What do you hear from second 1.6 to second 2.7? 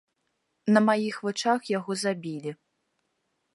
яго забілі.